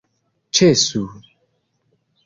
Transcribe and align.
ĉesu 0.59 1.05